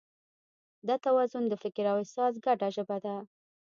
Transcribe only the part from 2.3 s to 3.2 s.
ګډه ژبه ده.